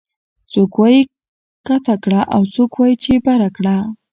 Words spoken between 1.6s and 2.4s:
کته کړه